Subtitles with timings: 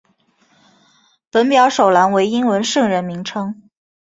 [1.29, 3.69] 本表首栏为英文圣人名称。